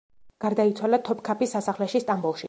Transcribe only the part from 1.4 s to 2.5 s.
სასახლეში, სტამბოლში.